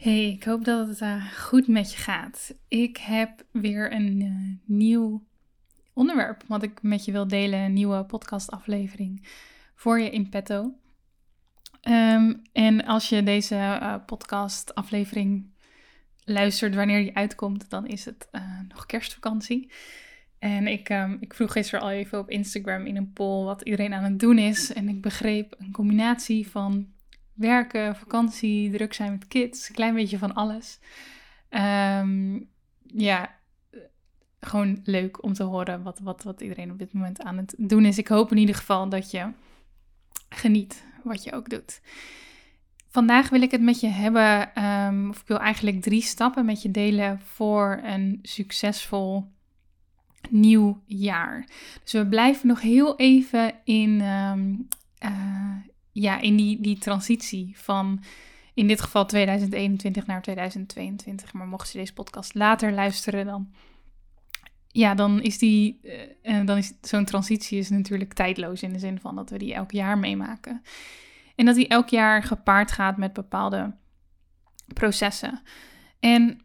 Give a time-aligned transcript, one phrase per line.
[0.00, 2.54] Hey, ik hoop dat het uh, goed met je gaat.
[2.68, 5.26] Ik heb weer een uh, nieuw
[5.92, 7.60] onderwerp wat ik met je wil delen.
[7.60, 9.26] Een nieuwe podcastaflevering
[9.74, 10.74] voor je in petto.
[11.88, 15.50] Um, en als je deze uh, podcastaflevering
[16.24, 18.28] luistert wanneer die uitkomt, dan is het
[18.68, 19.70] nog kerstvakantie.
[20.38, 23.94] En ik, um, ik vroeg gisteren al even op Instagram in een poll wat iedereen
[23.94, 24.72] aan het doen is.
[24.72, 26.88] En ik begreep een combinatie van
[27.40, 30.78] werken, vakantie, druk zijn met kids, een klein beetje van alles.
[31.50, 32.48] Um,
[32.86, 33.34] ja,
[34.40, 37.84] gewoon leuk om te horen wat, wat, wat iedereen op dit moment aan het doen
[37.84, 37.98] is.
[37.98, 39.32] Ik hoop in ieder geval dat je
[40.28, 41.80] geniet wat je ook doet.
[42.88, 46.62] Vandaag wil ik het met je hebben, um, of ik wil eigenlijk drie stappen met
[46.62, 49.32] je delen voor een succesvol
[50.30, 51.46] nieuw jaar.
[51.82, 54.68] Dus we blijven nog heel even in, um,
[55.04, 55.56] uh,
[55.92, 58.02] ja, in die, die transitie van
[58.54, 61.32] in dit geval 2021 naar 2022.
[61.32, 63.52] Maar mocht je deze podcast later luisteren, dan,
[64.68, 65.80] ja, dan is die,
[66.22, 69.54] uh, dan is zo'n transitie is natuurlijk tijdloos in de zin van dat we die
[69.54, 70.62] elk jaar meemaken.
[71.34, 73.74] En dat die elk jaar gepaard gaat met bepaalde
[74.74, 75.42] processen.
[76.00, 76.40] En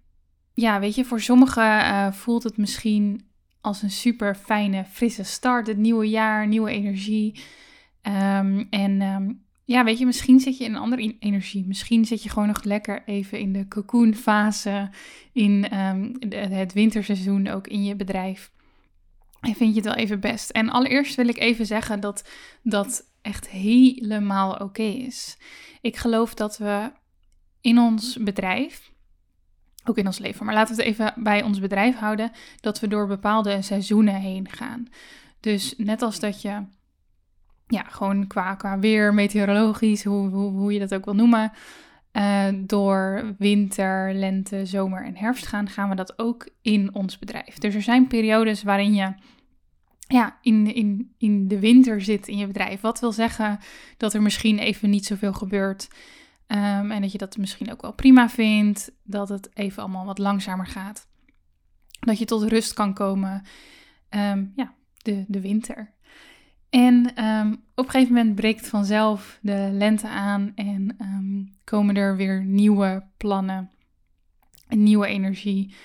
[0.54, 3.28] ja, weet je, voor sommigen uh, voelt het misschien
[3.62, 5.68] als een super fijne, frisse start.
[5.68, 7.44] Het nieuwe jaar, nieuwe energie.
[8.08, 11.66] Um, en um, ja, weet je, misschien zit je in een andere energie.
[11.68, 14.90] Misschien zit je gewoon nog lekker even in de cocoon-fase,
[15.32, 15.62] in
[16.20, 18.52] de, het winterseizoen ook in je bedrijf.
[19.42, 20.50] En vind je het wel even best.
[20.50, 22.30] En allereerst wil ik even zeggen dat
[22.64, 25.38] dat echt helemaal oké is.
[25.82, 26.92] Ik geloof dat we
[27.62, 28.92] in ons bedrijf,
[29.86, 32.88] ook in ons leven, maar laten we het even bij ons bedrijf houden, dat we
[32.88, 34.88] door bepaalde seizoenen heen gaan.
[35.40, 36.64] Dus net als dat je
[37.68, 41.52] ja, gewoon qua, qua weer, meteorologisch, hoe, hoe, hoe je dat ook wil noemen,
[42.14, 47.58] uh, door winter, lente, zomer en herfst gaan, gaan we dat ook in ons bedrijf.
[47.58, 49.14] Dus er zijn periodes waarin je
[50.08, 52.82] ja, in, in, in de winter zit in je bedrijf.
[52.82, 53.60] Wat wil zeggen
[53.98, 55.88] dat er misschien even niet zoveel gebeurt.
[56.48, 58.92] Um, en dat je dat misschien ook wel prima vindt.
[59.04, 61.08] Dat het even allemaal wat langzamer gaat.
[62.00, 63.44] Dat je tot rust kan komen.
[64.10, 65.94] Um, ja, de, de winter.
[66.76, 72.16] En um, op een gegeven moment breekt vanzelf de lente aan en um, komen er
[72.16, 73.72] weer nieuwe plannen,
[74.68, 75.76] nieuwe energie.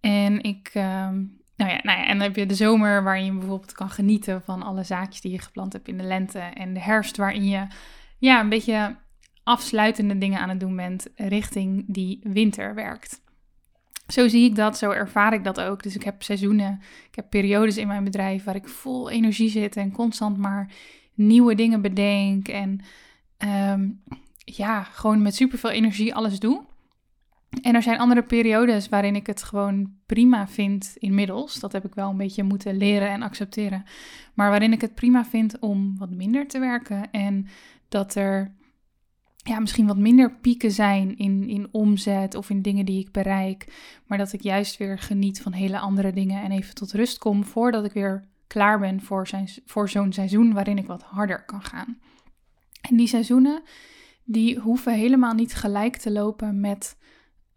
[0.00, 3.32] En ik, um, nou, ja, nou ja, en dan heb je de zomer waarin je
[3.32, 6.38] bijvoorbeeld kan genieten van alle zaakjes die je gepland hebt in de lente.
[6.38, 7.66] En de herfst waarin je
[8.18, 8.96] ja, een beetje
[9.42, 13.21] afsluitende dingen aan het doen bent richting die winter werkt.
[14.06, 15.82] Zo zie ik dat, zo ervaar ik dat ook.
[15.82, 19.76] Dus ik heb seizoenen, ik heb periodes in mijn bedrijf waar ik vol energie zit
[19.76, 20.72] en constant maar
[21.14, 22.48] nieuwe dingen bedenk.
[22.48, 22.80] En
[23.38, 24.02] um,
[24.36, 26.64] ja, gewoon met superveel energie alles doe.
[27.62, 31.60] En er zijn andere periodes waarin ik het gewoon prima vind inmiddels.
[31.60, 33.84] Dat heb ik wel een beetje moeten leren en accepteren.
[34.34, 37.10] Maar waarin ik het prima vind om wat minder te werken.
[37.10, 37.46] En
[37.88, 38.52] dat er
[39.42, 43.66] ja, misschien wat minder pieken zijn in, in omzet of in dingen die ik bereik.
[44.06, 47.44] Maar dat ik juist weer geniet van hele andere dingen en even tot rust kom
[47.44, 51.62] voordat ik weer klaar ben voor, zijn, voor zo'n seizoen waarin ik wat harder kan
[51.62, 51.98] gaan.
[52.80, 53.62] En die seizoenen,
[54.24, 56.98] die hoeven helemaal niet gelijk te lopen met,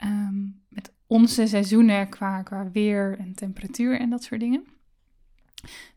[0.03, 4.74] um, met onze seizoenen qua, qua weer en temperatuur en dat soort dingen.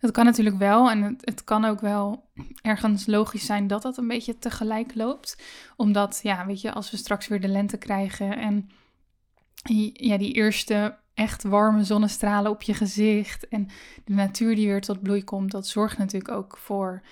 [0.00, 2.30] Dat kan natuurlijk wel en het, kan ook wel
[2.62, 5.42] ergens logisch zijn dat dat een beetje tegelijk loopt.
[5.76, 8.70] Omdat, ja, weet je, als we straks weer de lente krijgen en
[9.92, 13.68] ja, die eerste echt warme zonnestralen op je gezicht en
[14.04, 17.02] de natuur die weer tot bloei komt, dat zorgt natuurlijk ook voor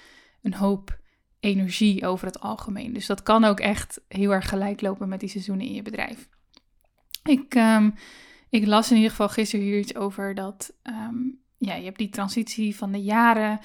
[0.43, 0.99] een hoop
[1.41, 2.93] energie over het algemeen.
[2.93, 6.29] Dus dat kan ook echt heel erg gelijk lopen met die seizoenen in je bedrijf.
[7.23, 7.94] Ik, um,
[8.49, 11.17] ik las in ieder geval gisteren hier iets over dat ehm,
[11.58, 13.61] ja, je hebt die transitie van de jaren.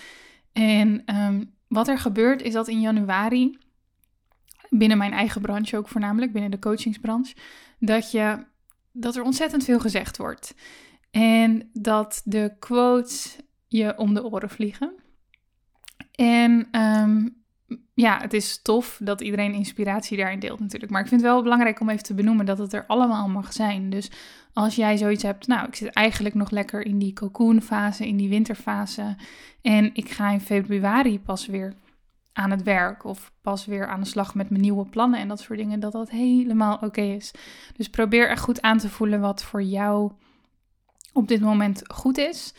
[0.51, 3.57] En ehm, wat er gebeurt is dat in januari,
[4.69, 7.35] binnen mijn eigen branche ook voornamelijk, binnen de coachingsbranche,
[7.79, 8.45] dat, je,
[8.91, 10.55] dat er ontzettend veel gezegd wordt.
[11.11, 14.93] En dat de quotes je om de oren vliegen.
[16.11, 17.27] En ehm,
[17.93, 20.91] ja, het is tof dat iedereen inspiratie daarin deelt natuurlijk.
[20.91, 23.53] Maar ik vind het wel belangrijk om even te benoemen dat het er allemaal mag
[23.53, 23.89] zijn.
[23.89, 24.11] Dus
[24.53, 28.29] als jij zoiets hebt, nou, ik zit eigenlijk nog lekker in die cocoonfase, in die
[28.29, 29.15] winterfase.
[29.61, 31.73] En ik ga in februari pas weer
[32.33, 35.39] aan het werk of pas weer aan de slag met mijn nieuwe plannen en dat
[35.39, 37.31] soort dingen, dat dat helemaal oké is.
[37.75, 40.11] Dus probeer echt goed aan te voelen wat voor jou
[41.13, 42.53] op dit moment goed is.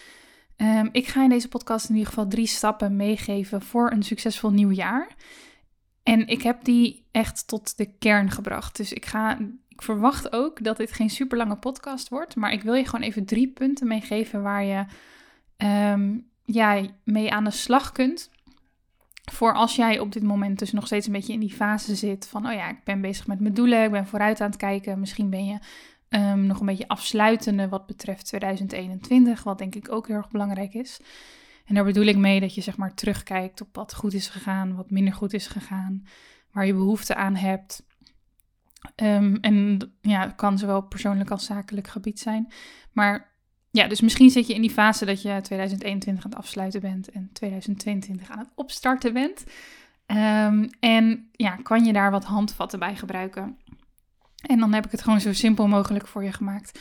[0.62, 4.50] Ehm, ik ga in deze podcast in ieder geval drie stappen meegeven voor een succesvol
[4.50, 5.08] nieuw jaar.
[6.02, 8.76] En ik heb die echt tot de kern gebracht.
[8.76, 9.38] Dus ik ga.
[9.68, 12.36] Ik verwacht ook dat dit geen super lange podcast wordt.
[12.36, 14.84] Maar ik wil je gewoon even drie punten meegeven waar je
[15.92, 18.30] um, ja, mee aan de slag kunt.
[19.32, 22.26] Voor als jij op dit moment dus nog steeds een beetje in die fase zit
[22.26, 25.00] van, oh ja, ik ben bezig met mijn doelen, ik ben vooruit aan het kijken.
[25.00, 25.58] Misschien ben je
[26.12, 30.74] Ehm, nog een beetje afsluitende wat betreft 2021, wat denk ik ook heel erg belangrijk
[30.74, 31.00] is.
[31.64, 34.74] En daar bedoel ik mee dat je zeg maar terugkijkt op wat goed is gegaan,
[34.76, 36.06] wat minder goed is gegaan,
[36.50, 37.86] waar je behoefte aan hebt.
[38.96, 42.52] Um, en ja, kan zowel persoonlijk als zakelijk gebied zijn.
[42.92, 43.32] Maar
[43.70, 47.10] ja, dus misschien zit je in die fase dat je 2021 aan het afsluiten bent
[47.10, 49.44] en 2022 aan het opstarten bent.
[50.06, 53.58] Um, en ja, kan je daar wat handvatten bij gebruiken?
[54.42, 56.80] En dan heb ik het gewoon zo simpel mogelijk voor je gemaakt.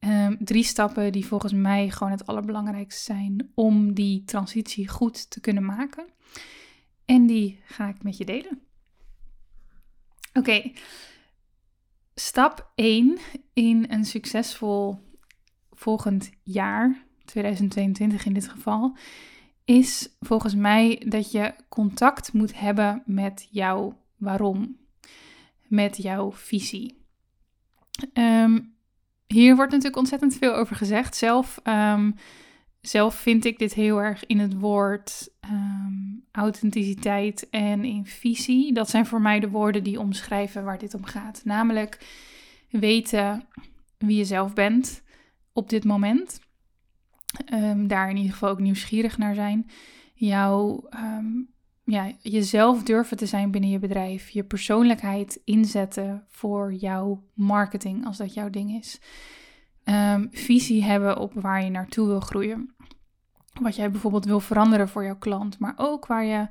[0.00, 5.40] Um, drie stappen die volgens mij gewoon het allerbelangrijkste zijn om die transitie goed te
[5.40, 6.06] kunnen maken.
[7.04, 8.60] En die ga ik met je delen.
[10.32, 10.72] Oké,
[12.14, 13.18] stap 1
[13.52, 14.98] in een succesvol
[15.70, 18.96] volgend jaar, 2022 in dit geval,
[19.64, 24.76] is volgens mij dat je contact moet hebben met jouw waarom
[25.72, 27.04] met jouw visie.
[28.12, 28.60] Ehm,
[29.26, 31.16] hier wordt natuurlijk ontzettend veel over gezegd.
[31.16, 32.10] Zelf, ehm,
[32.80, 35.92] zelf vind ik dit heel erg in het woord ehm,
[36.32, 38.72] authenticiteit en in visie.
[38.72, 41.40] Dat zijn voor mij de woorden die omschrijven waar dit om gaat.
[41.44, 42.06] Namelijk
[42.70, 43.46] weten
[43.98, 45.02] wie je zelf bent
[45.52, 46.40] op dit moment.
[47.86, 49.70] daar in ieder geval ook nieuwsgierig naar zijn.
[50.14, 50.88] Jouw
[51.84, 54.28] ja, jezelf durven te zijn binnen je bedrijf.
[54.28, 59.00] Je persoonlijkheid inzetten voor jouw marketing, als dat jouw ding is.
[59.84, 62.74] Um, visie hebben op waar je naartoe wil groeien.
[63.60, 66.46] Wat jij bijvoorbeeld wil veranderen voor jouw klant, maar ook waar je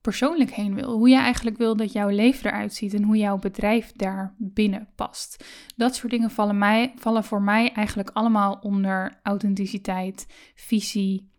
[0.00, 0.96] persoonlijk heen wil.
[0.96, 4.88] Hoe je eigenlijk wil dat jouw leven eruit ziet en hoe jouw bedrijf daar binnen
[4.94, 5.44] past.
[5.76, 11.30] Dat soort dingen vallen, mij, vallen voor mij eigenlijk allemaal onder authenticiteit, visie,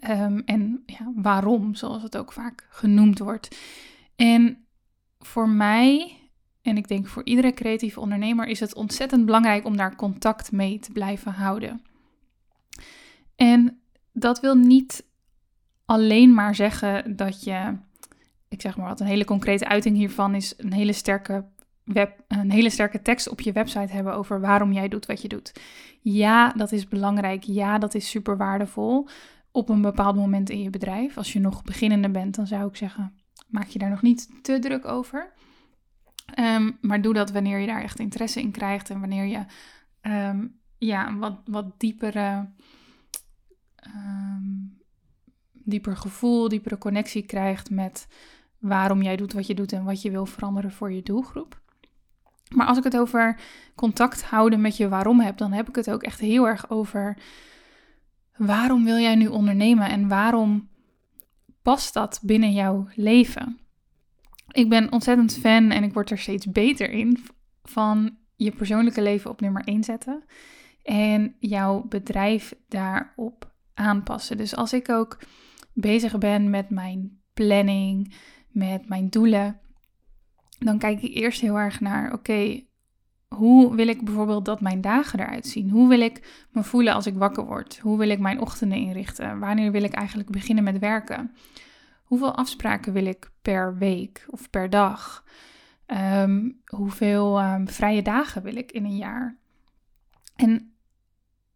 [0.00, 3.56] Ehm, en ja, waarom, zoals het ook vaak genoemd wordt.
[4.16, 4.66] En
[5.18, 6.18] voor mij,
[6.62, 10.78] en ik denk voor iedere creatieve ondernemer, is het ontzettend belangrijk om daar contact mee
[10.78, 11.82] te blijven houden.
[13.36, 13.80] En
[14.12, 15.04] dat wil niet
[15.84, 17.76] alleen maar zeggen dat je,
[18.48, 21.44] ik zeg maar wat, een hele concrete uiting hiervan is een hele sterke
[21.84, 25.28] web, een hele sterke tekst op je website hebben over waarom jij doet wat je
[25.28, 25.52] doet.
[26.00, 27.42] Ja, dat is belangrijk.
[27.42, 29.08] Ja, dat is super waardevol
[29.54, 31.16] op een bepaald moment in je bedrijf.
[31.16, 33.14] Als je nog beginnende bent, dan zou ik zeggen,
[33.48, 35.32] maak je daar nog niet te druk over.
[36.34, 39.44] Ehm, maar doe dat wanneer je daar echt interesse in krijgt en wanneer je
[40.02, 42.48] um, ja, wat, wat diepere,
[43.86, 44.78] um,
[45.52, 48.08] dieper gevoel, diepere connectie krijgt met
[48.58, 51.60] waarom jij doet wat je doet en wat je wil veranderen voor je doelgroep.
[52.54, 53.40] Maar als ik het over
[53.74, 57.16] contact houden met je waarom heb, dan heb ik het ook echt heel erg over
[58.36, 60.68] Waarom wil jij nu ondernemen en waarom
[61.62, 63.58] past dat binnen jouw leven?
[64.50, 67.24] Ik ben ontzettend fan en ik word er steeds beter in
[67.62, 70.24] van je persoonlijke leven op nummer 1 zetten
[70.82, 74.36] en jouw bedrijf daarop aanpassen.
[74.36, 75.18] Dus als ik ook
[75.72, 78.14] bezig ben met mijn planning,
[78.48, 79.60] met mijn doelen,
[80.58, 82.64] dan kijk ik eerst heel erg naar: oké,
[83.36, 85.70] hoe wil ik bijvoorbeeld dat mijn dagen eruit zien?
[85.70, 87.78] Hoe wil ik me voelen als ik wakker word?
[87.78, 89.38] Hoe wil ik mijn ochtenden inrichten?
[89.38, 91.34] Wanneer wil ik eigenlijk beginnen met werken?
[92.04, 95.24] Hoeveel afspraken wil ik per week of per dag?
[95.86, 99.36] Ehm, hoeveel um, vrije dagen wil ik in een jaar?
[100.36, 100.74] En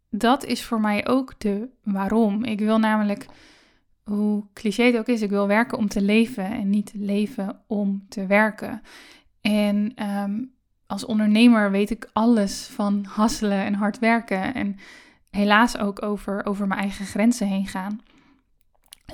[0.09, 2.43] dat is voor mij ook de waarom.
[2.43, 3.25] Ik wil namelijk,
[4.03, 8.05] hoe cliché het ook is, ik wil werken om te leven en niet leven om
[8.09, 8.81] te werken.
[9.41, 10.53] En um,
[10.89, 14.53] als ondernemer weet ik alles van hasselen en hard werken.
[14.53, 14.75] En
[15.29, 18.01] helaas ook over, over mijn eigen grenzen heen gaan.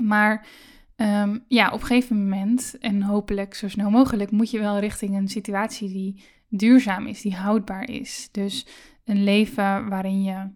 [0.02, 0.48] Maar
[0.96, 5.16] ehm, ja, op een gegeven moment, en hopelijk zo snel mogelijk, moet je wel richting
[5.16, 8.30] een situatie die duurzaam is, die houdbaar is.
[8.32, 8.68] Dus
[9.04, 10.50] een leven waarin je,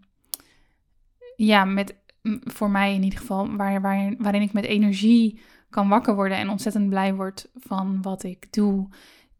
[1.35, 1.95] ja, met,
[2.43, 6.49] voor mij in ieder geval, waar, waar, waarin ik met energie kan wakker worden en
[6.49, 8.87] ontzettend blij word van wat ik doe.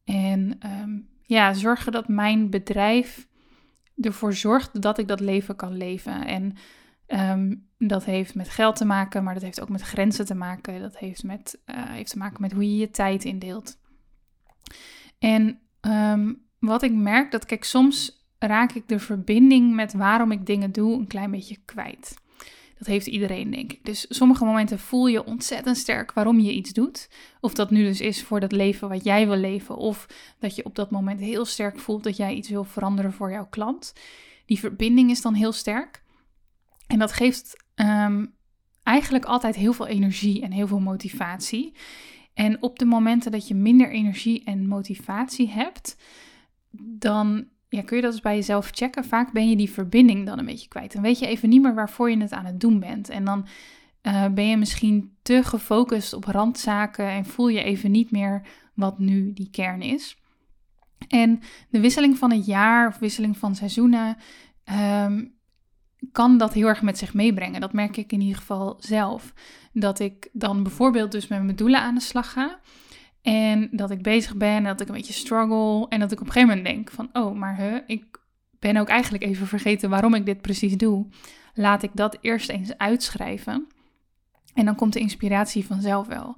[0.03, 0.98] En ehm,
[1.29, 3.27] ja, zorgen dat mijn bedrijf
[4.01, 6.25] ervoor zorgt dat ik dat leven kan leven.
[6.25, 6.55] En
[7.05, 10.81] ehm, dat heeft met geld te maken, maar dat heeft ook met grenzen te maken.
[10.81, 13.79] Dat heeft, met, uh, heeft te maken met hoe je je tijd indeelt.
[15.19, 20.45] En ehm, wat ik merk, dat kijk, soms raak ik de verbinding met waarom ik
[20.45, 22.13] dingen doe een klein beetje kwijt.
[22.79, 23.86] Dat heeft iedereen, denk ik.
[23.86, 27.09] Dus sommige momenten voel je ontzettend sterk waarom je iets doet.
[27.39, 29.75] Of dat nu dus is voor dat leven wat jij wil leven.
[29.75, 30.05] Of
[30.39, 33.48] dat je op dat moment heel sterk voelt dat jij iets wil veranderen voor jouw
[33.50, 33.93] klant.
[34.45, 36.03] Die verbinding is dan heel sterk.
[36.88, 38.25] En dat geeft ehm,
[38.83, 41.74] eigenlijk altijd heel veel energie en heel veel motivatie.
[42.33, 45.95] En op de momenten dat je minder energie en motivatie hebt,
[46.98, 49.05] dan ja, kun je dat eens bij jezelf checken.
[49.05, 50.93] Vaak ben je die verbinding dan een beetje kwijt.
[50.93, 53.09] Dan weet je even niet meer waarvoor je het aan het doen bent.
[53.09, 53.47] En dan
[54.03, 58.41] uh, ben je misschien te gefocust op randzaken en voel je even niet meer
[58.73, 60.17] wat nu die kern is.
[61.07, 64.17] En de wisseling van het jaar of wisseling van seizoenen
[65.03, 65.33] um,
[66.11, 67.61] kan dat heel erg met zich meebrengen.
[67.61, 69.33] Dat merk ik in ieder geval zelf.
[69.73, 72.59] Dat ik dan bijvoorbeeld dus met mijn doelen aan de slag ga.
[73.21, 75.88] En dat ik bezig ben en dat ik een beetje struggle.
[75.88, 78.19] En dat ik op een gegeven moment denk van, oh, maar ik
[78.59, 81.07] ben ook eigenlijk even vergeten waarom ik dit precies doe.
[81.53, 83.67] Laat ik dat eerst eens uitschrijven.
[84.53, 86.35] En dan komt de inspiratie vanzelf wel.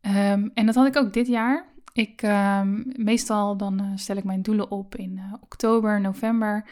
[0.00, 1.64] Um, en dat had ik ook dit jaar.
[1.92, 6.64] Ik, um, meestal dan uh, stel ik mijn doelen op in uh, oktober, november.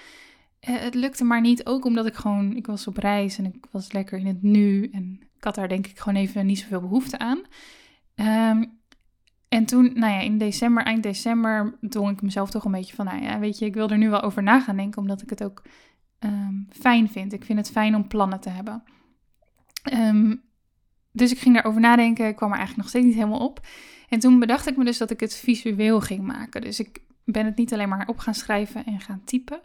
[0.69, 3.67] Uh, het lukte maar niet, ook omdat ik gewoon, ik was op reis en ik
[3.71, 4.89] was lekker in het nu.
[4.93, 7.41] En ik had daar denk ik gewoon even niet zoveel behoefte aan.
[8.59, 8.80] Um,
[9.51, 13.05] en toen, nou ja, in december, eind december, dwong ik mezelf toch een beetje van,
[13.05, 15.31] nou ja, weet je, ik wil er nu wel over na gaan denken, omdat ik
[15.31, 15.63] het ook
[16.21, 17.33] um, fijn vind.
[17.33, 18.83] Ik vind het fijn om plannen te hebben.
[19.93, 20.43] Um,
[21.13, 23.67] dus ik ging daarover nadenken, ik kwam er eigenlijk nog steeds niet helemaal op.
[24.09, 26.61] En toen bedacht ik me dus dat ik het visueel ging maken.
[26.61, 29.61] Dus ik ben het niet alleen maar op gaan schrijven en gaan typen.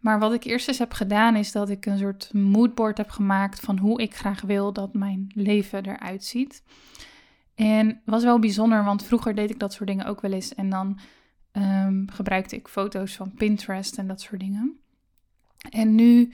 [0.00, 3.60] Maar wat ik eerst eens heb gedaan, is dat ik een soort moodboard heb gemaakt
[3.60, 6.62] van hoe ik graag wil dat mijn leven eruit ziet.
[7.56, 10.54] En was wel bijzonder, want vroeger deed ik dat soort dingen ook wel eens.
[10.54, 10.98] En dan
[11.52, 14.80] um, gebruikte ik foto's van Pinterest en dat soort dingen.
[15.70, 16.32] En nu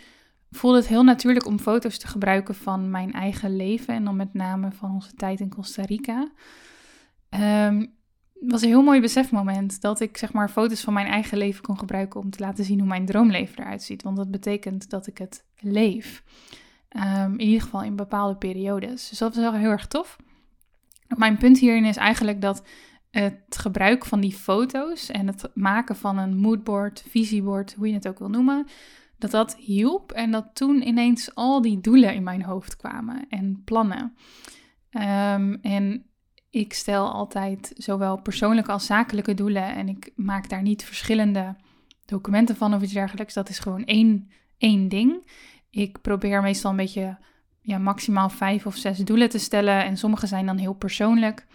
[0.51, 3.95] voelde het heel natuurlijk om foto's te gebruiken van mijn eigen leven.
[3.95, 6.31] En dan met name van onze tijd in Costa Rica.
[7.31, 8.01] Um,
[8.41, 11.63] het was een heel mooi besefmoment dat ik zeg maar foto's van mijn eigen leven
[11.63, 14.03] kon gebruiken om te laten zien hoe mijn droomleven eruit ziet.
[14.03, 16.23] Want dat betekent dat ik het leef.
[16.97, 19.09] Um, in ieder geval in bepaalde periodes.
[19.09, 20.17] Dus dat was wel heel erg tof.
[21.17, 22.63] Mijn punt hierin is eigenlijk dat
[23.11, 28.09] het gebruik van die foto's en het maken van een moodboard, visiebord, hoe je het
[28.09, 28.67] ook wil noemen,
[29.19, 33.63] dat dat hielp en dat toen ineens al die doelen in mijn hoofd kwamen en
[33.65, 34.17] plannen.
[34.91, 36.07] Um, en
[36.51, 41.57] ik stel altijd zowel persoonlijke als zakelijke doelen en ik maak daar niet verschillende
[42.05, 43.35] documenten van of iets dergelijks.
[43.35, 45.31] Dat is gewoon één, één ding.
[45.71, 47.19] Ik probeer meestal een beetje
[47.63, 49.85] ja, maximaal vijf of zes doelen te stellen.
[49.85, 51.47] En sommige zijn dan heel persoonlijk.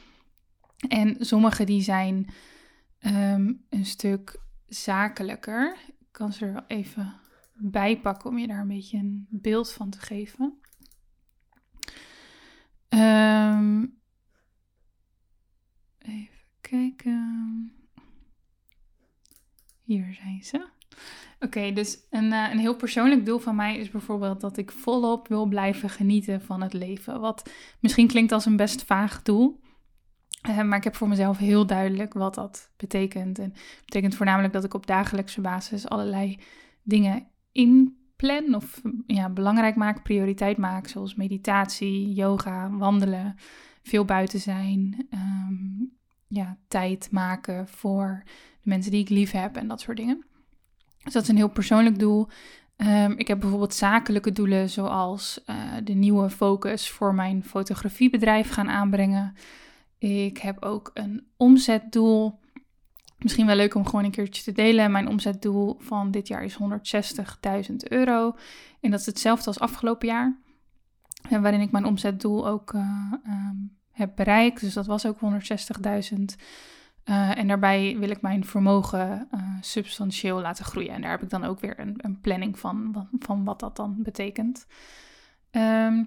[0.88, 2.28] En sommige die zijn
[3.00, 5.78] ehm, een stuk zakelijker.
[5.88, 7.14] Ik kan ze er wel even
[7.54, 10.60] bij pakken om je daar een beetje een beeld van te geven.
[12.90, 14.00] Um,
[15.98, 17.72] even kijken.
[19.84, 20.77] Hier zijn ze.
[21.40, 25.28] Oké, dus een, uh, een heel persoonlijk doel van mij is bijvoorbeeld dat ik volop
[25.28, 27.20] wil blijven genieten van het leven.
[27.20, 27.50] Wat
[27.80, 29.60] misschien klinkt als een best vaag doel.
[30.50, 33.40] Uh, maar ik heb voor mezelf heel duidelijk wat dat betekent.
[33.40, 36.40] En dat betekent voornamelijk dat ik op dagelijkse basis allerlei
[36.84, 40.88] dingen inplan of ja, belangrijk maak, prioriteit maak.
[40.88, 43.36] Zoals meditatie, yoga, wandelen,
[43.84, 45.08] veel buiten zijn.
[45.14, 45.96] Um,
[46.28, 48.22] ja, tijd maken voor
[48.62, 50.26] de mensen die ik lief heb en dat soort dingen.
[51.08, 52.28] Dus dat is een heel persoonlijk doel.
[52.78, 58.70] Um, ik heb bijvoorbeeld zakelijke doelen, zoals uh, de nieuwe focus voor mijn fotografiebedrijf gaan
[58.70, 59.34] aanbrengen.
[59.98, 62.40] Ik heb ook een omzetdoel.
[63.18, 64.92] Misschien wel leuk om gewoon een keertje te delen.
[64.92, 66.58] Mijn omzetdoel van dit jaar is
[67.70, 68.36] 160.000 euro.
[68.82, 70.38] En dat is hetzelfde als afgelopen jaar.
[71.30, 74.62] En waarin ik mijn omzetdoel ook uh, um, heb bereikt.
[74.62, 76.24] Dus dat was ook 160.000.
[77.08, 80.94] Eh, en daarbij wil ik mijn vermogen uh, substantieel laten groeien.
[80.94, 83.96] En daar heb ik dan ook weer een, een planning van, van wat dat dan
[84.00, 84.68] betekent.
[85.52, 86.04] Ehm,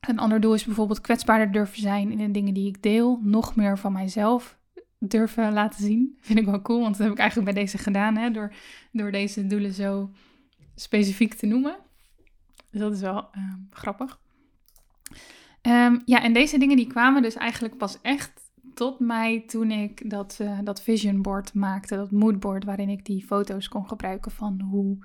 [0.00, 3.20] een ander doel is bijvoorbeeld kwetsbaarder durven zijn in de dingen die ik deel.
[3.22, 4.58] Nog meer van mijzelf
[4.98, 6.16] durven laten zien.
[6.20, 8.16] Vind ik wel cool, want dat heb ik eigenlijk bij deze gedaan.
[8.16, 8.52] Hè, door,
[8.92, 10.10] door deze doelen zo
[10.74, 11.76] specifiek te noemen.
[12.70, 14.20] Dus dat is wel ehm, grappig.
[15.62, 18.43] Um, ja, en deze dingen die kwamen dus eigenlijk pas echt
[18.74, 23.24] tot mij toen ik dat, uh, dat vision board maakte, dat moodboard waarin ik die
[23.24, 24.98] foto's kon gebruiken van hoe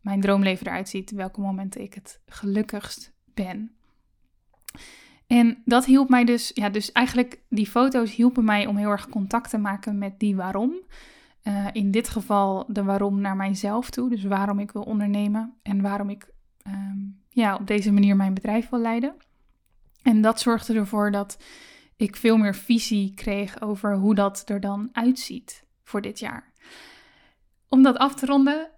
[0.00, 3.72] mijn droomleven eruit ziet, welke momenten ik het gelukkigst ben.
[5.26, 9.08] En dat hielp mij dus, ja, dus eigenlijk die foto's hielpen mij om heel erg
[9.08, 10.74] contact te maken met die waarom.
[11.44, 15.80] Uh, in dit geval de waarom naar mijzelf toe, dus waarom ik wil ondernemen en
[15.80, 16.28] waarom ik
[16.66, 19.14] um, ja, op deze manier mijn bedrijf wil leiden.
[20.02, 21.38] En dat zorgde ervoor dat
[22.02, 26.52] ik veel meer visie kreeg over hoe dat er dan uitziet voor dit jaar.
[27.68, 28.70] Om dat af te ronden,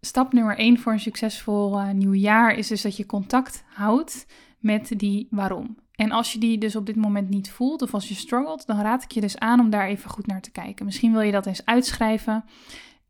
[0.00, 4.26] stap nummer 1 voor een succesvol uh, nieuw jaar is dus dat je contact houdt
[4.58, 5.76] met die waarom.
[5.94, 8.80] En als je die dus op dit moment niet voelt of als je struggelt, dan
[8.80, 10.84] raad ik je dus aan om daar even goed naar te kijken.
[10.84, 12.44] Misschien wil je dat eens uitschrijven,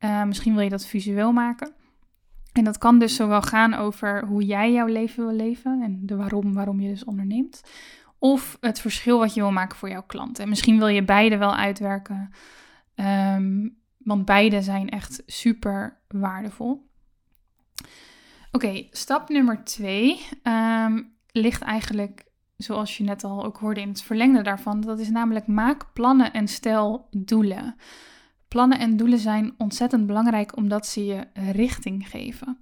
[0.01, 1.75] uh, misschien wil je dat visueel maken.
[2.53, 6.17] En dat kan dus zowel gaan over hoe jij jouw leven wil leven en de
[6.17, 7.63] waarom, waarom je dus onderneemt.
[8.19, 10.39] Of het verschil wat je wil maken voor jouw klant.
[10.39, 12.31] En misschien wil je beide wel uitwerken,
[12.95, 16.91] um, want beide zijn echt super waardevol.
[18.53, 22.25] Oké, stap nummer twee um, ligt eigenlijk,
[22.57, 24.81] zoals je net al ook hoorde, in het verlengde daarvan.
[24.81, 27.77] Dat is namelijk maak plannen en stel doelen.
[28.49, 32.59] Plannen en doelen zijn ontzettend belangrijk omdat ze je richting geven.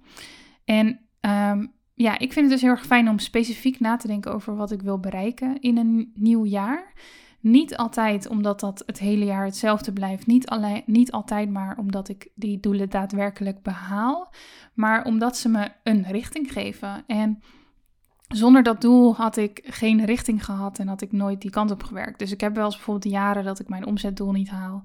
[0.65, 4.33] En um, ja, ik vind het dus heel erg fijn om specifiek na te denken
[4.33, 6.93] over wat ik wil bereiken in een nieuw jaar.
[7.39, 10.25] Niet altijd omdat dat het hele jaar hetzelfde blijft.
[10.25, 14.33] Niet, alleen, niet altijd maar omdat ik die doelen daadwerkelijk behaal.
[14.73, 17.03] Maar omdat ze me een richting geven.
[17.07, 17.41] En
[18.27, 21.83] zonder dat doel had ik geen richting gehad en had ik nooit die kant op
[21.83, 22.19] gewerkt.
[22.19, 24.83] Dus ik heb wel eens bijvoorbeeld jaren dat ik mijn omzetdoel niet haal.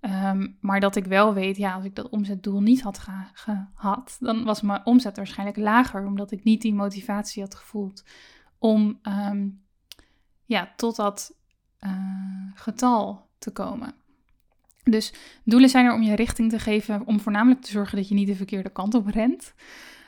[0.00, 2.98] Ehm, maar dat ik wel weet, ja, als ik dat omzetdoel niet had
[3.32, 8.04] gehad, dan was mijn omzet waarschijnlijk lager, omdat ik niet die motivatie had gevoeld
[8.58, 9.48] om ehm,
[10.44, 11.34] ja, tot dat
[11.80, 13.94] uh, getal te komen.
[14.82, 15.12] Dus
[15.44, 18.26] doelen zijn er om je richting te geven, om voornamelijk te zorgen dat je niet
[18.26, 19.54] de verkeerde kant op rent,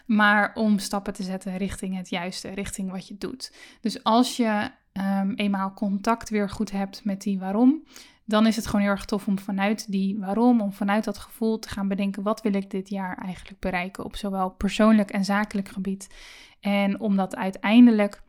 [0.07, 3.53] maar om stappen te zetten richting het juiste, richting wat je doet.
[3.81, 7.83] Dus als je um, eenmaal contact weer goed hebt met die waarom,
[8.25, 11.59] dan is het gewoon heel erg tof om vanuit die waarom, om vanuit dat gevoel
[11.59, 15.69] te gaan bedenken wat wil ik dit jaar eigenlijk bereiken op zowel persoonlijk en zakelijk
[15.69, 16.15] gebied.
[16.61, 18.23] En om dat uiteindelijk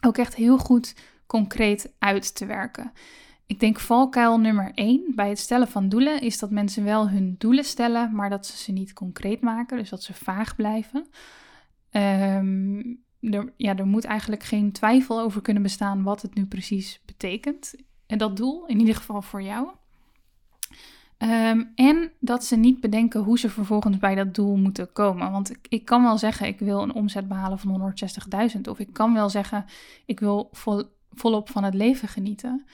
[0.00, 0.96] ook echt heel goed
[1.26, 2.92] concreet uit te werken.
[3.46, 7.34] Ik denk valkuil nummer 1 bij het stellen van doelen is dat mensen wel hun
[7.38, 11.06] doelen stellen, maar dat ze ze niet concreet maken, dus dat ze vaag blijven.
[11.90, 17.74] Er, ja, er moet eigenlijk geen twijfel over kunnen bestaan wat het nu precies betekent.
[18.12, 19.68] En dat doel, in ieder geval voor jou.
[21.18, 25.30] Ehm, en dat ze niet bedenken hoe ze vervolgens bij dat doel moeten komen.
[25.30, 27.94] Want ik, ik kan wel zeggen, ik wil een omzet behalen van
[28.54, 28.60] 160.000.
[28.68, 29.64] Of ik kan wel zeggen,
[30.06, 32.64] ik wil vol, volop van het leven genieten.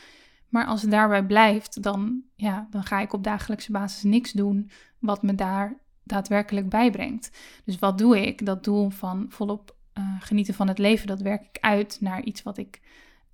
[0.48, 4.70] Maar als het daarbij blijft, dan, ja, dan ga ik op dagelijkse basis niks doen
[4.98, 7.30] wat me daar daadwerkelijk bijbrengt.
[7.64, 8.46] Dus wat doe ik?
[8.46, 12.42] Dat doel van volop uh, genieten van het leven, dat werk ik uit naar iets
[12.42, 12.80] wat ik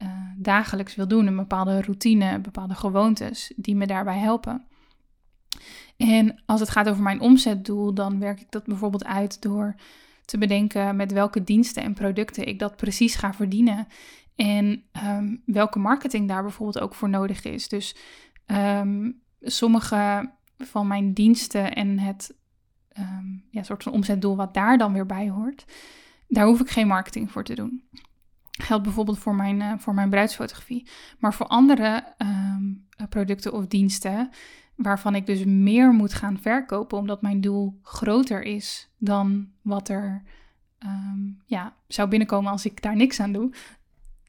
[0.02, 1.26] uh, dagelijks wil doen.
[1.26, 4.66] Een bepaalde routine, bepaalde gewoontes die me daarbij helpen.
[5.96, 9.74] En als het gaat over mijn omzetdoel, dan werk ik dat bijvoorbeeld uit door
[10.24, 13.86] te bedenken met welke diensten en producten ik dat precies ga verdienen.
[14.36, 17.68] En um, welke marketing daar bijvoorbeeld ook voor nodig is.
[17.68, 17.96] Dus
[18.46, 22.34] um, sommige van mijn diensten en het
[22.98, 25.64] um, ja, soort van omzetdoel wat daar dan weer bij hoort,
[26.28, 27.82] daar hoef ik geen marketing voor te doen.
[28.62, 30.88] Geldt bijvoorbeeld voor mijn, uh, voor mijn bruidsfotografie.
[31.18, 34.30] Maar voor andere um, producten of diensten,
[34.74, 40.22] waarvan ik dus meer moet gaan verkopen, omdat mijn doel groter is dan wat er
[40.78, 43.52] um, ja, zou binnenkomen als ik daar niks aan doe.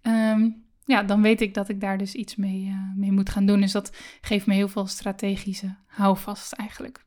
[0.01, 3.45] Um, ja, dan weet ik dat ik daar dus iets mee, uh, mee moet gaan
[3.45, 3.61] doen.
[3.61, 7.05] Dus dat geeft me heel veel strategische houvast eigenlijk.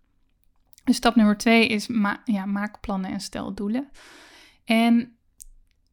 [0.84, 3.88] Dus stap nummer twee is ma ja, maak plannen en stel doelen.
[4.64, 5.16] En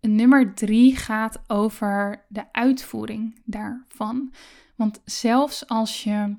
[0.07, 4.33] nummer drie gaat over de uitvoering daarvan.
[4.75, 6.35] Want zelfs als je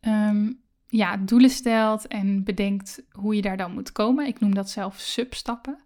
[0.00, 4.70] um, ja, doelen stelt en bedenkt hoe je daar dan moet komen, ik noem dat
[4.70, 5.78] zelf substappen.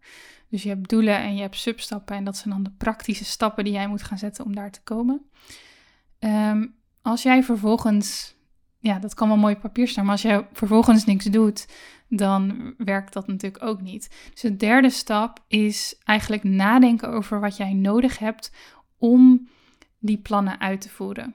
[0.48, 3.64] Dus je hebt doelen en je hebt substappen en dat zijn dan de praktische stappen
[3.64, 5.26] die jij moet gaan zetten om daar te komen.
[6.18, 8.34] Um, als jij vervolgens,
[8.82, 11.66] ja, dat kan wel mooi op papier staan, maar als jij vervolgens niks doet,
[12.08, 14.30] dan werkt dat natuurlijk ook niet.
[14.30, 18.52] Dus de derde stap is eigenlijk nadenken over wat jij nodig hebt
[18.98, 19.48] om
[19.98, 21.34] die plannen uit te voeren.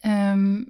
[0.00, 0.62] Ehm,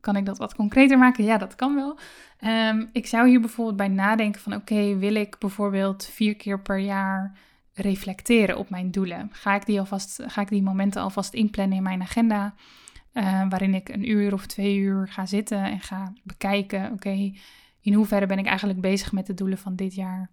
[0.00, 1.24] kan ik dat wat concreter maken?
[1.24, 1.98] Ja, dat kan wel.
[2.38, 6.78] Ehm, ik zou hier bijvoorbeeld bij nadenken van oké, wil ik bijvoorbeeld vier keer per
[6.78, 7.38] jaar
[7.72, 9.28] reflecteren op mijn doelen?
[9.32, 12.54] Ga ik die, alvast, ga ik die momenten alvast inplannen in mijn agenda?
[13.14, 17.32] Uh, waarin ik een uur of twee uur ga zitten en ga bekijken, oké,
[17.80, 20.30] in hoeverre ben ik eigenlijk bezig met de doelen van dit jaar?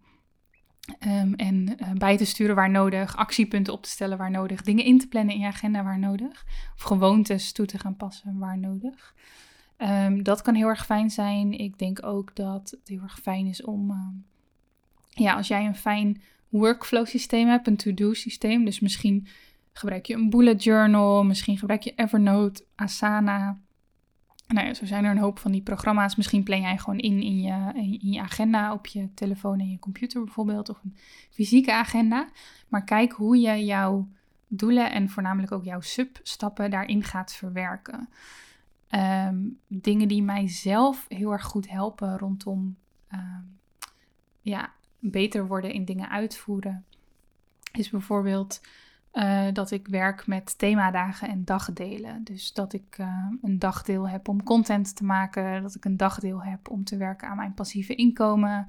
[1.00, 4.86] Um, en uh, bij te sturen waar nodig, actiepunten op te stellen waar nodig, dingen
[4.86, 8.58] in te plannen in je agenda waar nodig, of gewoontes toe te gaan passen waar
[8.58, 9.16] nodig.
[9.78, 11.52] Um, dat kan heel erg fijn zijn.
[11.52, 14.26] Ik denk ook dat het heel erg fijn is om, um,
[15.10, 19.28] ja, als jij een fijn workflow systeem hebt, een to-do systeem, dus misschien
[19.78, 23.60] gebruik je een bullet journal, misschien gebruik je Evernote, Asana,
[24.48, 26.16] nou ja, zo zijn er een hoop van die programma's.
[26.16, 29.80] Misschien plan jij gewoon in in je, in je agenda op je telefoon en je
[29.80, 30.98] computer bijvoorbeeld, of een
[31.30, 32.30] fysieke agenda.
[32.68, 34.08] Maar kijk hoe je jouw
[34.48, 38.10] doelen en voornamelijk ook jouw substappen daarin gaat verwerken.
[38.88, 39.38] Ehm,
[39.68, 43.44] dingen die mij zelf heel erg goed helpen rondom ehm,
[44.42, 46.86] ja, beter worden in dingen uitvoeren,
[47.72, 48.62] is bijvoorbeeld
[49.18, 52.24] uh, dat ik werk met themadagen en dagdelen.
[52.24, 56.44] Dus dat ik uh, een dagdeel heb om content te maken, dat ik een dagdeel
[56.44, 58.68] heb om te werken aan mijn passieve inkomen.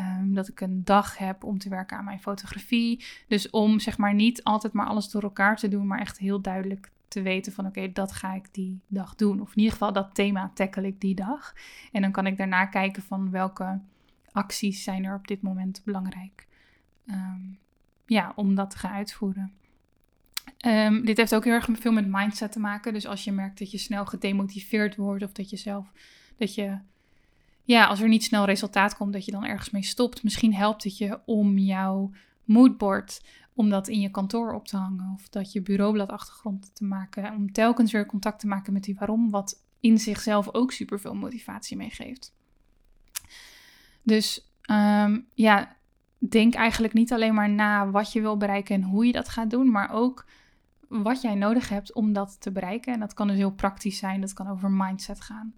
[0.00, 3.04] Um, dat ik een dag heb om te werken aan mijn fotografie.
[3.28, 6.40] Dus om zeg maar niet altijd maar alles door elkaar te doen, maar echt heel
[6.40, 9.40] duidelijk te weten van oké, dat ga ik die dag doen.
[9.40, 11.54] Of in ieder geval dat thema tackle ik die dag.
[11.92, 13.80] En dan kan ik daarna kijken van welke
[14.32, 16.46] acties zijn er op dit moment belangrijk.
[17.06, 17.58] Um,
[18.08, 19.52] ja, om dat te gaan uitvoeren.
[20.66, 22.92] Um, dit heeft ook heel erg veel met mindset te maken.
[22.92, 25.92] Dus als je merkt dat je snel gedemotiveerd wordt of dat je zelf,
[26.36, 26.78] dat je,
[27.64, 30.22] ja, als er niet snel resultaat komt, dat je dan ergens mee stopt.
[30.22, 32.10] Misschien helpt het je om jouw
[32.44, 33.22] moodboard,
[33.54, 37.34] om dat in je kantoor op te hangen of dat je bureaublad achtergrond te maken,
[37.34, 41.76] om telkens weer contact te maken met die waarom, wat in zichzelf ook superveel motivatie
[41.76, 42.34] meegeeft.
[44.02, 45.76] Dus um, ja,
[46.18, 49.50] denk eigenlijk niet alleen maar na wat je wil bereiken en hoe je dat gaat
[49.50, 50.26] doen, maar ook
[50.88, 52.92] wat jij nodig hebt om dat te bereiken.
[52.92, 55.54] En dat kan dus heel praktisch zijn, dat kan over mindset gaan.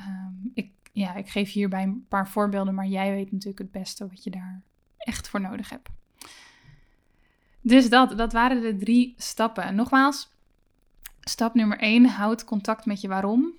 [0.00, 4.08] Um, ik, ja, ik geef hierbij een paar voorbeelden, maar jij weet natuurlijk het beste
[4.08, 4.62] wat je daar
[4.96, 5.88] echt voor nodig hebt.
[7.60, 9.74] Dus dat, dat waren de drie stappen.
[9.74, 10.32] Nogmaals,
[11.20, 13.52] stap nummer 1, houd contact met je waarom.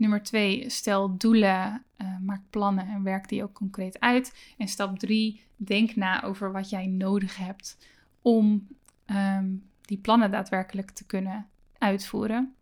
[0.00, 4.54] Nummer 2, stel doelen, uh, maak plannen en werk die ook concreet uit.
[4.58, 7.78] En stap 3, denk na over wat jij nodig hebt
[8.22, 8.66] om
[9.06, 11.46] um, die plannen daadwerkelijk te kunnen
[11.78, 12.54] uitvoeren.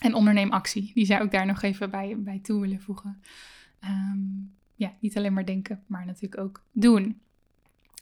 [0.00, 0.90] En onderneem actie.
[0.94, 3.22] Die zou ik daar nog even bij, bij toe willen voegen.
[3.84, 7.20] Um, ja, niet alleen maar denken, maar natuurlijk ook doen.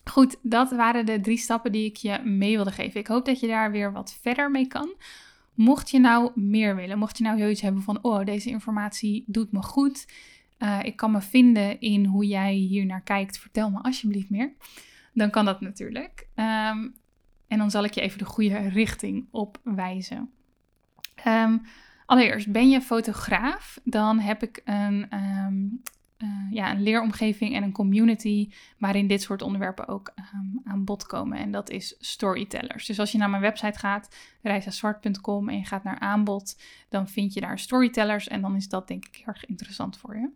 [0.04, 3.00] Goed, dat waren de drie stappen die ik je mee wilde geven.
[3.00, 4.94] Ik hoop dat je daar weer wat verder mee kan.
[5.58, 9.52] Mocht je nou meer willen, mocht je nou zoiets hebben van, oh, deze informatie doet
[9.52, 10.06] me goed.
[10.58, 13.38] Uh, ik kan me vinden in hoe jij hier naar kijkt.
[13.38, 14.52] Vertel me alsjeblieft meer.
[15.12, 16.28] Dan kan dat natuurlijk.
[16.34, 16.94] Um,
[17.48, 20.30] en dan zal ik je even de goede richting op wijzen.
[21.26, 21.62] Um,
[22.06, 23.80] allereerst, ben je fotograaf?
[23.84, 25.16] Dan heb ik een,
[25.46, 25.82] um,
[26.18, 31.06] uh, ja, een leeromgeving en een community waarin dit soort onderwerpen ook um, aan bod
[31.06, 31.38] komen.
[31.38, 32.86] En dat is Storytellers.
[32.86, 37.34] Dus als je naar mijn website gaat, reisazwart.com en je gaat naar aanbod, dan vind
[37.34, 38.28] je daar Storytellers.
[38.28, 40.28] En dan is dat denk ik heel erg interessant voor je.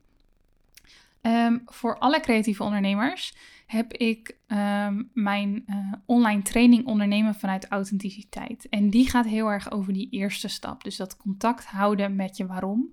[1.23, 8.68] Um, voor alle creatieve ondernemers heb ik um, mijn uh, online training ondernemen vanuit authenticiteit.
[8.68, 10.85] En die gaat heel erg over die eerste stap.
[10.85, 12.92] Dus dat contact houden met je waarom.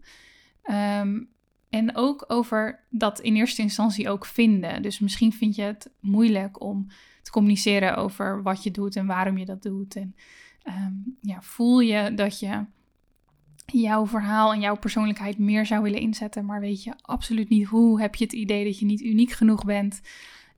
[1.69, 4.81] En ook over dat in eerste instantie ook vinden.
[4.81, 6.87] Dus misschien vind je het moeilijk om
[7.21, 9.95] te communiceren over wat je doet en waarom je dat doet.
[9.95, 10.15] En
[11.21, 12.65] ja, voel je dat je
[13.65, 18.01] jouw verhaal en jouw persoonlijkheid meer zou willen inzetten, maar weet je absoluut niet hoe,
[18.01, 20.01] heb je het idee dat je niet uniek genoeg bent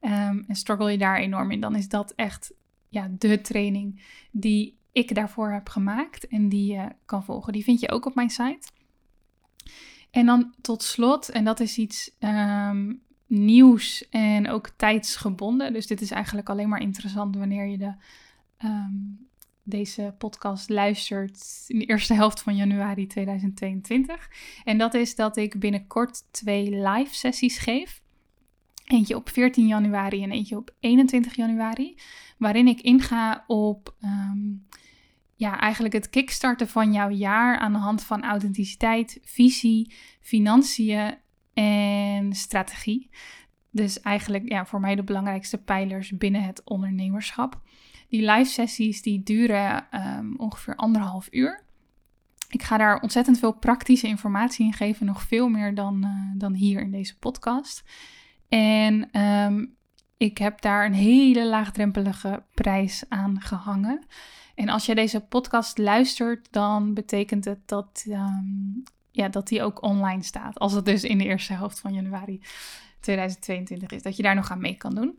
[0.02, 2.54] um, en struggle je daar enorm in, dan is dat echt
[2.90, 7.54] ja, de training die ik daarvoor heb gemaakt en die je kan volgen.
[7.54, 8.70] Die vind je ook op mijn site.
[10.12, 15.74] En dan tot slot, en dat is iets um, nieuws en ook tijdsgebonden.
[15.74, 17.94] Dus dit is eigenlijk alleen maar interessant wanneer je de
[18.64, 19.30] um,
[19.64, 24.30] deze podcast luistert in de eerste helft van januari 2022.
[24.64, 28.02] En dat is dat ik binnenkort twee live sessies geef.
[28.86, 31.96] Eentje op 14 januari en eentje op 21 januari.
[32.38, 34.66] Waarin ik inga op um,
[35.42, 41.18] ja, eigenlijk het kickstarten van jouw jaar aan de hand van authenticiteit, visie, financiën
[41.54, 43.10] en strategie.
[43.72, 47.62] Dus eigenlijk ja, voor mij de belangrijkste pijlers binnen het ondernemerschap.
[48.10, 51.64] Die live sessies die duren um, ongeveer anderhalf uur.
[52.50, 56.54] Ik ga daar ontzettend veel praktische informatie in geven, nog veel meer dan, uh, dan
[56.54, 57.84] hier in deze podcast.
[58.50, 59.76] En um,
[60.22, 64.06] ik heb daar een hele laagdrempelige prijs aan gehangen.
[64.56, 69.84] En als je deze podcast luistert, dan betekent het dat, um, ja, dat die ook
[69.84, 70.60] online staat.
[70.60, 72.42] Als het dus in de eerste helft van januari
[73.00, 74.02] 2022 is.
[74.02, 75.18] Dat je daar nog aan mee kan doen.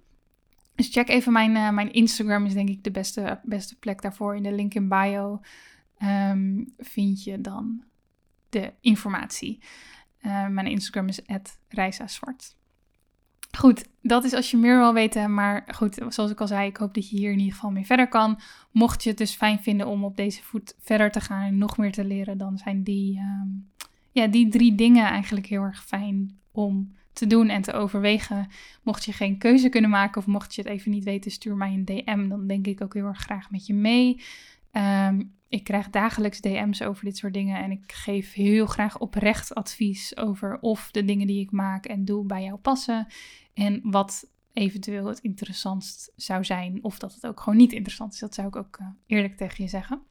[0.75, 4.37] Dus check even mijn, uh, mijn Instagram, is denk ik de beste, beste plek daarvoor.
[4.37, 5.41] In de link in bio
[6.03, 7.85] um, vind je dan
[8.49, 9.63] de informatie.
[10.21, 11.21] Uh, mijn Instagram is
[11.69, 12.57] @reisazwart.
[13.59, 15.35] Goed, dat is als je meer wil weten.
[15.35, 17.87] Maar goed, zoals ik al zei, ik hoop dat je hier in ieder geval mee
[17.87, 18.39] verder kan.
[18.71, 21.77] Mocht je het dus fijn vinden om op deze voet verder te gaan en nog
[21.77, 23.71] meer te leren, dan zijn die, um,
[24.13, 28.49] ja, die drie dingen eigenlijk heel erg fijn om te doen en te overwegen.
[28.83, 31.73] Mocht je geen keuze kunnen maken of mocht je het even niet weten, stuur mij
[31.73, 32.29] een DM.
[32.29, 34.23] Dan denk ik ook heel erg graag met je mee.
[34.73, 39.55] Um, ik krijg dagelijks DM's over dit soort dingen en ik geef heel graag oprecht
[39.55, 43.07] advies over of de dingen die ik maak en doe bij jou passen
[43.55, 48.19] en wat eventueel het interessantst zou zijn of dat het ook gewoon niet interessant is.
[48.19, 50.03] Dat zou ik ook uh, eerlijk tegen je zeggen.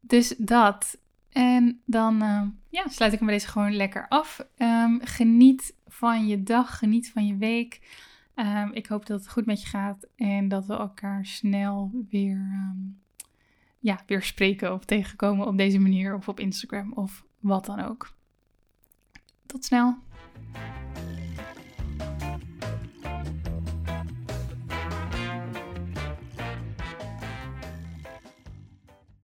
[0.00, 0.98] Dus dat.
[1.28, 4.46] En dan uh, ja, sluit ik hem deze gewoon lekker af.
[4.56, 7.80] Um, geniet van je dag, geniet van je week.
[8.34, 12.36] Um, ik hoop dat het goed met je gaat en dat we elkaar snel weer
[12.36, 13.00] um,
[13.80, 18.12] ja, weer spreken of tegenkomen op deze manier of op Instagram of wat dan ook.
[19.46, 19.98] Tot snel.